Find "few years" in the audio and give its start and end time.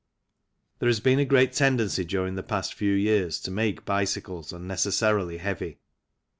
2.73-3.39